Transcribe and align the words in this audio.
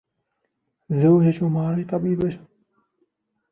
زوجة 0.89 1.47
ماري 1.47 1.83
طبيبة. 1.83 2.39